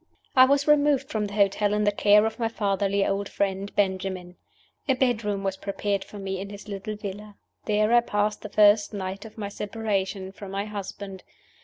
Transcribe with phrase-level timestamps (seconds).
[0.35, 4.35] I was removed from the hotel in the care of my fatherly old friend, Benjamin.
[4.89, 7.35] A bedroom was prepared for me in his little villa.
[7.65, 11.23] There I passed the first night of my separation from my husband.